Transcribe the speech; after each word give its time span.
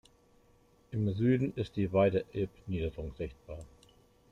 Im 0.89 1.13
Süden 1.13 1.53
ist 1.53 1.75
die 1.75 1.93
weite 1.93 2.25
Elbniederung 2.33 3.13
sichtbar. 3.19 3.59